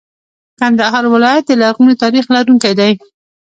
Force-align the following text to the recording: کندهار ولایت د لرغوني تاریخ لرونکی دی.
کندهار 0.59 1.05
ولایت 1.13 1.43
د 1.47 1.51
لرغوني 1.61 1.95
تاریخ 2.03 2.25
لرونکی 2.35 2.73
دی. 2.79 2.91